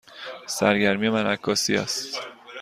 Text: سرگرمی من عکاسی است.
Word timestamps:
سرگرمی 0.47 1.09
من 1.09 1.25
عکاسی 1.27 1.77
است. 1.77 2.17